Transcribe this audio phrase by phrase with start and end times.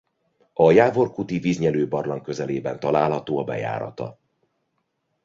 [0.53, 4.19] A Jávor-kúti-víznyelőbarlang közelében található a bejárata.